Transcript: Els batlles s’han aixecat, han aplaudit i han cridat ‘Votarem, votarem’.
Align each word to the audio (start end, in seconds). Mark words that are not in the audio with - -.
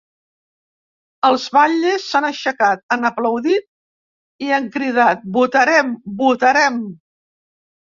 Els 1.29 1.45
batlles 1.57 2.07
s’han 2.15 2.27
aixecat, 2.31 2.83
han 2.97 3.11
aplaudit 3.11 4.43
i 4.49 4.53
han 4.61 4.75
cridat 4.81 5.33
‘Votarem, 5.41 5.97
votarem’. 6.27 6.87